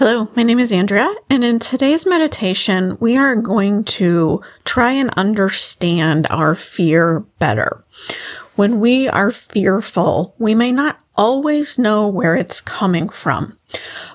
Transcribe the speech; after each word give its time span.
Hello, 0.00 0.28
my 0.34 0.42
name 0.42 0.58
is 0.58 0.72
Andrea, 0.72 1.14
and 1.28 1.44
in 1.44 1.58
today's 1.58 2.06
meditation, 2.06 2.96
we 3.00 3.18
are 3.18 3.36
going 3.36 3.84
to 3.84 4.40
try 4.64 4.92
and 4.92 5.10
understand 5.10 6.26
our 6.30 6.54
fear 6.54 7.20
better. 7.38 7.84
When 8.56 8.80
we 8.80 9.08
are 9.08 9.30
fearful, 9.30 10.34
we 10.38 10.54
may 10.54 10.72
not 10.72 10.98
always 11.16 11.78
know 11.78 12.08
where 12.08 12.34
it's 12.34 12.62
coming 12.62 13.10
from, 13.10 13.58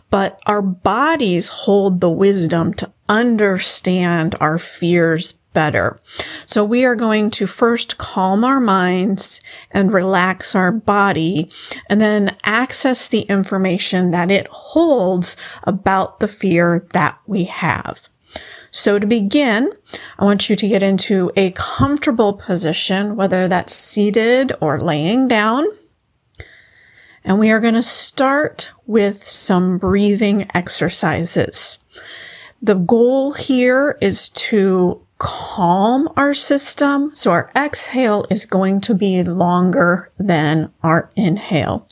but 0.09 0.39
our 0.47 0.63
bodies 0.63 1.49
hold 1.49 2.01
the 2.01 2.09
wisdom 2.09 2.73
to 2.73 2.91
understand 3.07 4.33
our 4.39 4.57
fears 4.57 5.33
better. 5.55 5.97
So 6.45 6.63
we 6.63 6.85
are 6.85 6.95
going 6.95 7.31
to 7.31 7.47
first 7.47 7.97
calm 7.97 8.43
our 8.43 8.59
minds 8.59 9.41
and 9.71 9.91
relax 9.91 10.53
our 10.53 10.71
body 10.71 11.49
and 11.89 11.99
then 11.99 12.37
access 12.43 13.07
the 13.07 13.21
information 13.21 14.11
that 14.11 14.29
it 14.29 14.45
holds 14.47 15.35
about 15.63 16.19
the 16.19 16.27
fear 16.27 16.85
that 16.93 17.17
we 17.25 17.45
have. 17.45 18.07
So 18.69 18.99
to 18.99 19.07
begin, 19.07 19.71
I 20.19 20.25
want 20.25 20.49
you 20.49 20.57
to 20.57 20.67
get 20.67 20.83
into 20.83 21.31
a 21.37 21.51
comfortable 21.51 22.33
position, 22.33 23.15
whether 23.15 23.47
that's 23.47 23.73
seated 23.73 24.51
or 24.59 24.77
laying 24.77 25.29
down. 25.29 25.65
And 27.23 27.39
we 27.39 27.49
are 27.51 27.61
going 27.61 27.73
to 27.73 27.81
start 27.81 28.69
with 28.85 29.27
some 29.27 29.77
breathing 29.77 30.47
exercises. 30.53 31.77
The 32.61 32.75
goal 32.75 33.31
here 33.33 33.97
is 34.01 34.27
to 34.29 35.04
calm 35.17 36.09
our 36.17 36.33
system. 36.33 37.11
So 37.13 37.31
our 37.31 37.51
exhale 37.55 38.25
is 38.29 38.45
going 38.45 38.81
to 38.81 38.93
be 38.93 39.23
longer 39.23 40.11
than 40.17 40.73
our 40.83 41.09
inhale. 41.15 41.87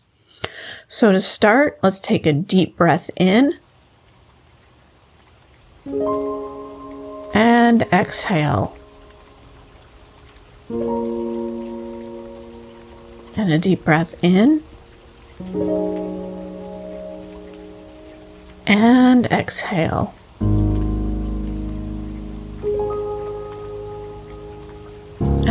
So 0.87 1.11
to 1.11 1.21
start, 1.21 1.79
let's 1.81 1.99
take 1.99 2.25
a 2.25 2.33
deep 2.33 2.77
breath 2.77 3.09
in 3.17 3.59
and 7.33 7.81
exhale. 7.83 8.77
And 13.35 13.51
a 13.51 13.57
deep 13.57 13.83
breath 13.83 14.15
in 14.23 14.63
and 18.67 19.25
exhale. 19.27 20.13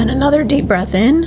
And 0.02 0.10
another 0.10 0.42
deep 0.42 0.66
breath 0.66 0.96
in. 0.96 1.26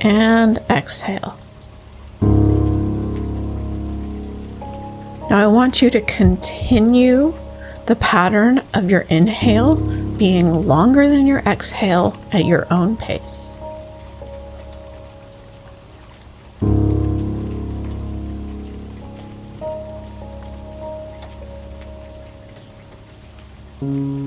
And 0.00 0.58
exhale. 0.70 1.36
Now 5.28 5.38
I 5.42 5.48
want 5.48 5.82
you 5.82 5.90
to 5.90 6.00
continue 6.02 7.34
the 7.86 7.96
pattern 7.96 8.62
of 8.72 8.88
your 8.88 9.00
inhale 9.10 9.74
being 9.74 10.68
longer 10.68 11.08
than 11.08 11.26
your 11.26 11.40
exhale 11.40 12.16
at 12.30 12.44
your 12.44 12.72
own 12.72 12.96
pace. 12.96 13.56
Now 23.80 23.90
I 23.90 24.23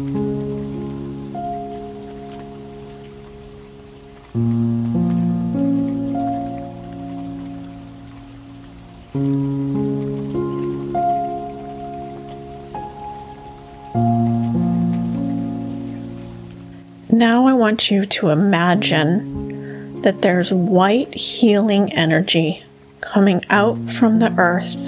want 17.68 17.92
you 17.92 18.06
to 18.06 18.30
imagine 18.30 20.02
that 20.02 20.22
there's 20.22 20.54
white 20.54 21.14
healing 21.14 21.92
energy 21.92 22.64
coming 23.02 23.42
out 23.50 23.78
from 23.90 24.20
the 24.20 24.34
earth 24.38 24.88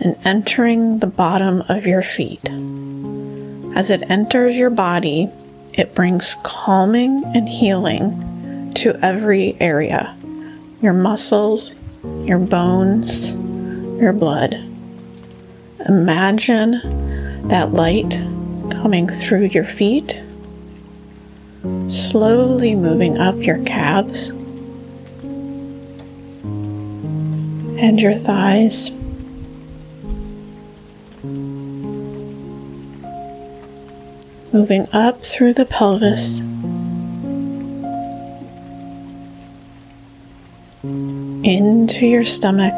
and 0.00 0.16
entering 0.24 1.00
the 1.00 1.06
bottom 1.06 1.60
of 1.68 1.84
your 1.84 2.00
feet. 2.00 2.40
As 3.76 3.90
it 3.90 4.10
enters 4.10 4.56
your 4.56 4.70
body, 4.70 5.30
it 5.74 5.94
brings 5.94 6.34
calming 6.42 7.22
and 7.34 7.46
healing 7.46 8.72
to 8.76 8.96
every 9.04 9.54
area 9.60 10.16
your 10.80 10.94
muscles, 10.94 11.74
your 12.24 12.38
bones, 12.38 13.34
your 14.00 14.14
blood. 14.14 14.54
Imagine 15.86 17.48
that 17.48 17.74
light 17.74 18.12
coming 18.70 19.06
through 19.06 19.48
your 19.48 19.66
feet 19.66 20.22
slowly 21.88 22.74
moving 22.74 23.18
up 23.18 23.36
your 23.42 23.62
calves 23.64 24.30
and 27.78 28.00
your 28.00 28.14
thighs. 28.14 28.90
Moving 34.52 34.86
up 34.92 35.22
through 35.24 35.54
the 35.54 35.66
pelvis. 35.66 36.40
Into 41.44 42.06
your 42.06 42.24
stomach. 42.24 42.74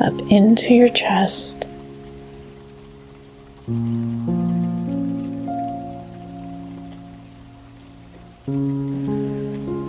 Up 0.00 0.14
into 0.30 0.74
your 0.74 0.88
chest. 0.88 1.66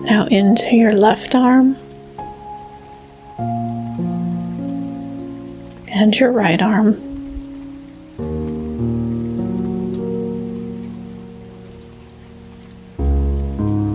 Now 0.07 0.25
into 0.27 0.75
your 0.75 0.93
left 0.93 1.33
arm 1.33 1.77
and 5.87 6.19
your 6.19 6.31
right 6.31 6.61
arm. 6.61 7.07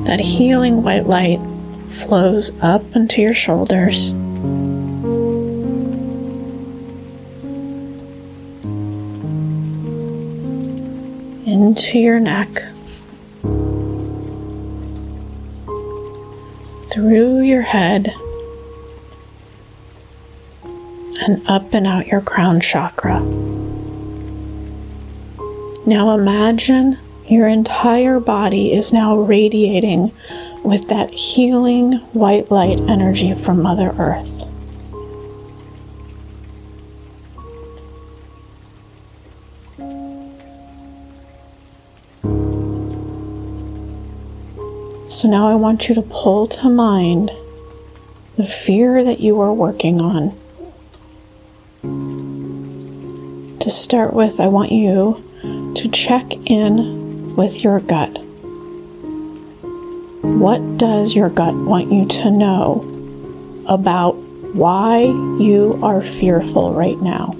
That 0.04 0.20
healing 0.20 0.82
white 0.82 1.06
light 1.06 1.40
flows 1.88 2.52
up 2.62 2.82
into 2.94 3.20
your 3.20 3.34
shoulders. 3.34 4.14
Into 11.76 11.98
your 11.98 12.18
neck, 12.18 12.48
through 16.90 17.42
your 17.42 17.60
head, 17.60 18.14
and 20.64 21.46
up 21.46 21.74
and 21.74 21.86
out 21.86 22.06
your 22.06 22.22
crown 22.22 22.60
chakra. 22.60 23.20
Now 25.84 26.16
imagine 26.16 26.98
your 27.28 27.46
entire 27.46 28.20
body 28.20 28.72
is 28.72 28.90
now 28.90 29.18
radiating 29.18 30.12
with 30.64 30.88
that 30.88 31.12
healing 31.12 31.92
white 32.14 32.50
light 32.50 32.80
energy 32.88 33.34
from 33.34 33.60
Mother 33.60 33.94
Earth. 33.98 34.46
So 45.16 45.28
now 45.28 45.48
I 45.48 45.54
want 45.54 45.88
you 45.88 45.94
to 45.94 46.02
pull 46.02 46.46
to 46.46 46.68
mind 46.68 47.30
the 48.36 48.44
fear 48.44 49.02
that 49.02 49.18
you 49.18 49.40
are 49.40 49.50
working 49.50 49.98
on. 49.98 50.38
To 53.60 53.70
start 53.70 54.12
with, 54.12 54.38
I 54.40 54.48
want 54.48 54.72
you 54.72 55.18
to 55.74 55.88
check 55.88 56.34
in 56.50 57.34
with 57.34 57.64
your 57.64 57.80
gut. 57.80 58.18
What 60.20 60.76
does 60.76 61.16
your 61.16 61.30
gut 61.30 61.54
want 61.54 61.90
you 61.90 62.04
to 62.04 62.30
know 62.30 62.84
about 63.70 64.16
why 64.54 64.98
you 64.98 65.80
are 65.82 66.02
fearful 66.02 66.74
right 66.74 67.00
now? 67.00 67.34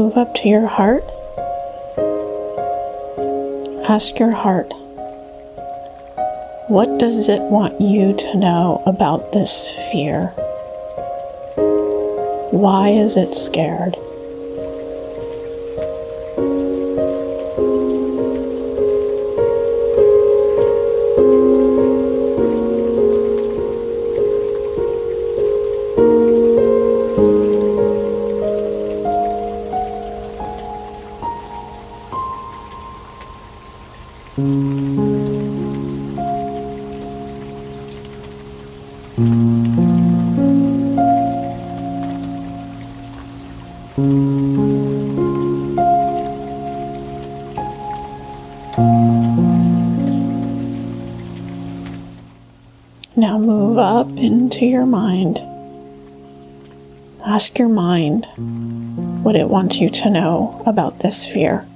Move 0.00 0.16
up 0.16 0.34
to 0.34 0.48
your 0.48 0.66
heart. 0.66 1.04
Ask 3.86 4.18
your 4.18 4.30
heart, 4.30 4.72
what 6.68 6.98
does 6.98 7.28
it 7.28 7.42
want 7.42 7.78
you 7.82 8.16
to 8.16 8.38
know 8.38 8.82
about 8.86 9.32
this 9.32 9.70
fear? 9.92 10.28
Why 12.50 12.88
is 12.88 13.18
it 13.18 13.34
scared? 13.34 13.94
Now 53.20 53.36
move 53.38 53.76
up 53.76 54.08
into 54.18 54.64
your 54.64 54.86
mind. 54.86 55.40
Ask 57.22 57.58
your 57.58 57.68
mind 57.68 58.24
what 59.22 59.36
it 59.36 59.50
wants 59.50 59.78
you 59.78 59.90
to 59.90 60.08
know 60.08 60.62
about 60.64 61.00
this 61.00 61.26
fear. 61.26 61.66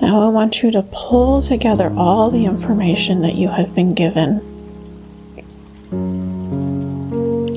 Now 0.00 0.22
I 0.22 0.28
want 0.28 0.64
you 0.64 0.72
to 0.72 0.82
pull 0.90 1.40
together 1.40 1.88
all 1.90 2.30
the 2.30 2.46
information 2.46 3.22
that 3.22 3.36
you 3.36 3.50
have 3.50 3.76
been 3.76 3.94
given. 3.94 4.53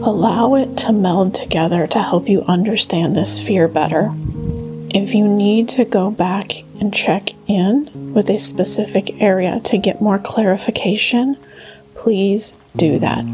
Allow 0.08 0.56
it 0.56 0.78
to 0.78 0.94
meld 0.94 1.34
together 1.34 1.86
to 1.88 2.02
help 2.02 2.30
you 2.30 2.42
understand 2.44 3.14
this 3.14 3.46
fear 3.46 3.68
better. 3.68 4.14
If 4.90 5.14
you 5.14 5.28
need 5.28 5.68
to 5.68 5.84
go 5.84 6.10
back 6.10 6.64
and 6.80 6.94
check 6.94 7.32
in 7.46 8.14
with 8.14 8.30
a 8.30 8.40
specific 8.40 9.22
area 9.22 9.60
to 9.66 9.78
get 9.78 10.02
more 10.02 10.18
clarification, 10.18 11.36
please 11.94 12.54
do 12.74 13.00
that. 13.00 13.26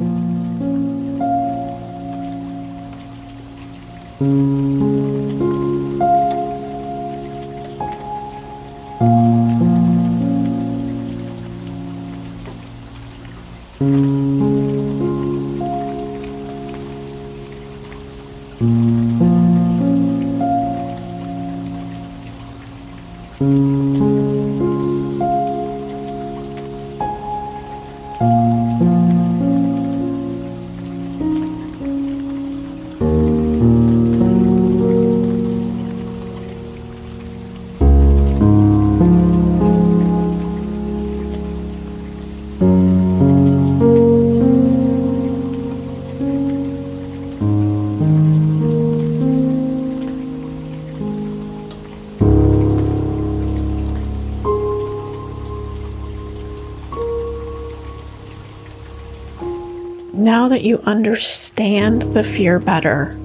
Now 60.15 60.48
that 60.50 60.62
you 60.62 60.77
understand 60.81 62.04
the 62.13 62.21
fear 62.21 62.60
better, 62.60 63.18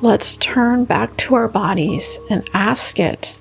let's 0.00 0.34
turn 0.34 0.84
back 0.84 1.16
to 1.18 1.36
our 1.36 1.46
bodies 1.46 2.18
and 2.28 2.48
ask 2.52 2.98
it 2.98 3.36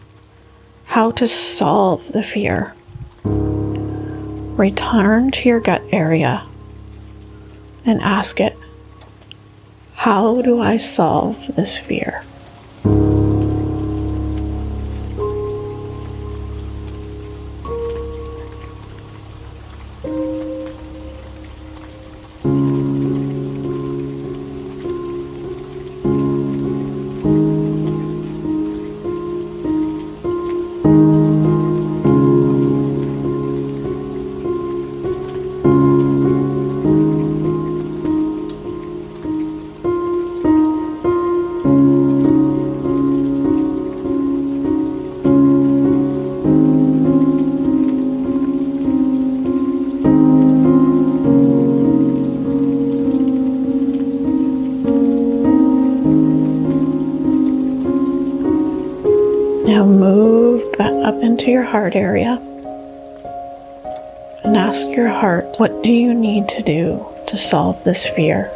how 0.86 1.10
to 1.10 1.28
solve 1.28 2.12
the 2.12 2.22
fear. 2.22 2.76
Return 3.24 5.32
to 5.32 5.50
your 5.50 5.60
gut 5.60 5.82
area 5.92 6.48
and 7.84 8.00
ask 8.02 8.40
it, 8.40 8.56
How 9.96 10.44
do 10.44 10.62
I 10.62 10.78
solve 10.78 11.48
this 11.56 11.80
fear? 11.80 12.24
Into 61.21 61.51
your 61.51 61.63
heart 61.63 61.95
area 61.95 62.41
and 64.43 64.55
ask 64.55 64.88
your 64.89 65.09
heart, 65.09 65.45
what 65.57 65.83
do 65.83 65.91
you 65.91 66.13
need 66.13 66.47
to 66.50 66.62
do 66.62 67.05
to 67.27 67.38
solve 67.38 67.83
this 67.83 68.07
fear? 68.07 68.51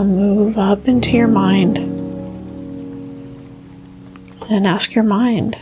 Now 0.00 0.06
move 0.06 0.56
up 0.56 0.88
into 0.88 1.10
your 1.10 1.28
mind 1.28 1.76
and 4.48 4.66
ask 4.66 4.94
your 4.94 5.04
mind, 5.04 5.58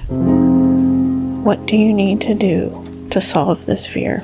what 1.44 1.66
do 1.66 1.76
you 1.76 1.92
need 1.92 2.20
to 2.20 2.34
do 2.34 3.08
to 3.10 3.20
solve 3.20 3.66
this 3.66 3.88
fear. 3.88 4.22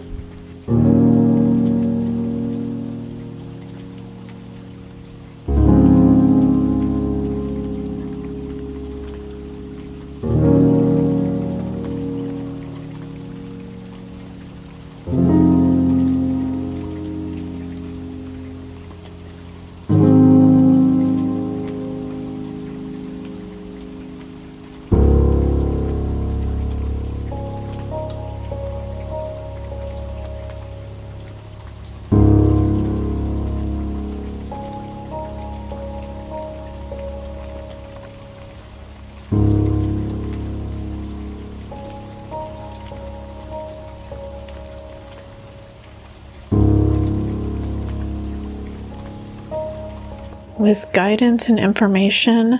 With 50.64 50.90
guidance 50.94 51.50
and 51.50 51.60
information 51.60 52.58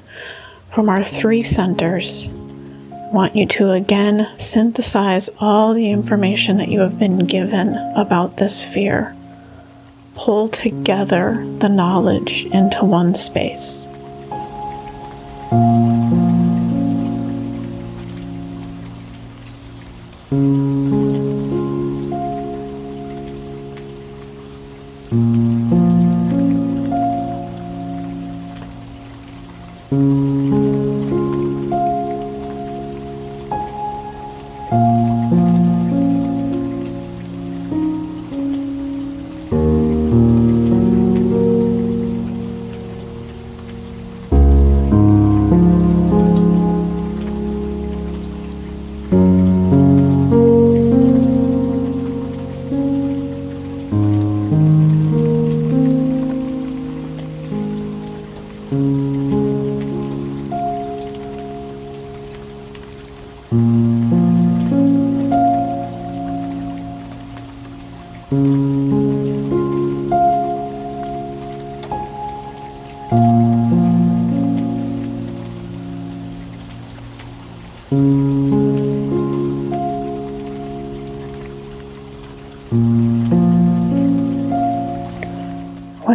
from 0.69 0.91
our 0.91 1.03
three 1.03 1.43
centers. 1.43 2.29
Want 2.29 3.35
you 3.35 3.47
to 3.47 3.73
again 3.73 4.29
synthesize 4.37 5.31
all 5.41 5.73
the 5.73 5.91
information 5.91 6.59
that 6.59 6.69
you 6.69 6.81
have 6.81 6.99
been 6.99 7.21
given 7.21 7.75
about 7.97 8.37
this 8.37 8.63
fear. 8.63 9.17
Pull 10.17 10.49
together 10.49 11.37
the 11.61 11.71
knowledge 11.71 12.45
into 12.53 12.85
one 12.85 13.15
space. 13.15 13.89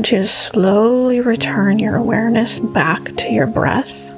To 0.09 0.25
slowly 0.25 1.21
return 1.21 1.77
your 1.77 1.95
awareness 1.95 2.59
back 2.59 3.15
to 3.15 3.29
your 3.29 3.45
breath. 3.45 4.09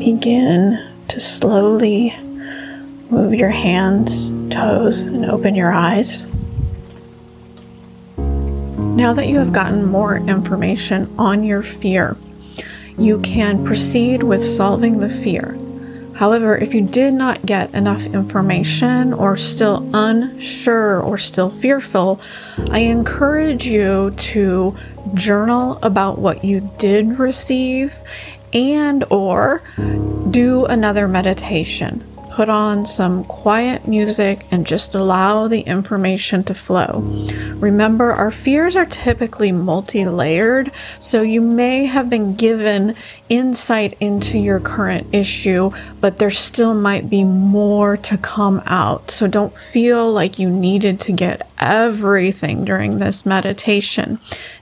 Begin 0.00 0.84
to 1.06 1.20
slowly 1.20 2.12
move 3.08 3.34
your 3.34 3.50
hands, 3.50 4.26
toes, 4.52 5.02
and 5.02 5.26
open 5.26 5.54
your 5.54 5.72
eyes. 5.72 6.26
Now 8.16 9.12
that 9.12 9.28
you 9.28 9.38
have 9.38 9.52
gotten 9.52 9.86
more 9.86 10.16
information 10.16 11.14
on 11.16 11.44
your 11.44 11.62
fear, 11.62 12.16
you 12.98 13.20
can 13.20 13.64
proceed 13.64 14.24
with 14.24 14.42
solving 14.42 14.98
the 14.98 15.08
fear. 15.08 15.56
However, 16.20 16.54
if 16.54 16.74
you 16.74 16.82
did 16.82 17.14
not 17.14 17.46
get 17.46 17.72
enough 17.72 18.04
information 18.04 19.14
or 19.14 19.38
still 19.38 19.88
unsure 19.94 21.00
or 21.00 21.16
still 21.16 21.48
fearful, 21.48 22.20
I 22.68 22.80
encourage 22.80 23.64
you 23.64 24.10
to 24.10 24.76
journal 25.14 25.78
about 25.82 26.18
what 26.18 26.44
you 26.44 26.70
did 26.76 27.18
receive 27.18 28.02
and 28.52 29.02
or 29.08 29.62
do 30.30 30.66
another 30.66 31.08
meditation 31.08 32.04
put 32.30 32.48
on 32.48 32.86
some 32.86 33.24
quiet 33.24 33.86
music 33.88 34.46
and 34.50 34.66
just 34.66 34.94
allow 34.94 35.48
the 35.48 35.62
information 35.62 36.44
to 36.44 36.54
flow. 36.54 37.00
Remember, 37.56 38.12
our 38.12 38.30
fears 38.30 38.76
are 38.76 38.86
typically 38.86 39.52
multi 39.52 40.06
layered, 40.06 40.70
so 40.98 41.22
you 41.22 41.40
may 41.40 41.86
have 41.86 42.08
been 42.08 42.34
given 42.34 42.94
insight 43.28 43.96
into 44.00 44.38
your 44.38 44.60
current 44.60 45.06
issue, 45.12 45.70
but 46.00 46.18
there 46.18 46.30
still 46.30 46.74
might 46.74 47.10
be 47.10 47.24
more 47.24 47.96
to 47.96 48.16
come 48.16 48.62
out. 48.64 49.10
So 49.10 49.26
don't 49.26 49.56
feel 49.56 50.10
like 50.10 50.38
you 50.38 50.48
needed 50.48 51.00
to 51.00 51.12
get 51.12 51.48
everything 51.58 52.64
during 52.64 52.98
this 52.98 53.26
meditation. 53.26 54.20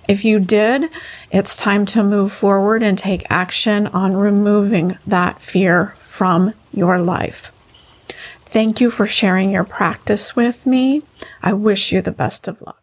If 0.08 0.24
you 0.24 0.40
did, 0.40 0.90
it's 1.30 1.56
time 1.56 1.84
to 1.86 2.02
move 2.02 2.32
forward 2.32 2.82
and 2.82 2.96
take 2.96 3.26
action 3.30 3.86
on 3.88 4.16
removing 4.16 4.96
that 5.06 5.42
fear 5.42 5.94
from 5.98 6.54
your 6.72 6.98
life. 6.98 7.52
Thank 8.50 8.80
you 8.80 8.90
for 8.90 9.04
sharing 9.04 9.50
your 9.50 9.64
practice 9.64 10.34
with 10.34 10.64
me. 10.64 11.02
I 11.42 11.52
wish 11.52 11.92
you 11.92 12.00
the 12.00 12.10
best 12.10 12.48
of 12.48 12.62
luck. 12.62 12.77